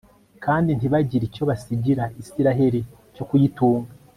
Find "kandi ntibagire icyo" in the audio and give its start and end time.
0.45-1.43